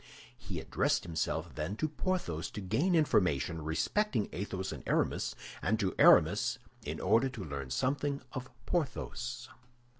He 0.35 0.59
addressed 0.59 1.03
himself 1.03 1.53
then 1.53 1.75
to 1.75 1.87
Porthos 1.87 2.49
to 2.49 2.59
gain 2.59 2.95
information 2.95 3.61
respecting 3.61 4.29
Athos 4.31 4.71
and 4.71 4.81
Aramis, 4.87 5.35
and 5.61 5.79
to 5.79 5.93
Aramis 5.99 6.57
in 6.81 6.99
order 6.99 7.29
to 7.29 7.45
learn 7.45 7.69
something 7.69 8.23
of 8.31 8.49
Porthos. 8.65 9.47